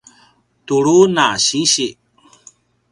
tulu 0.65 0.97
na 1.15 1.25
sinsi 1.45 1.87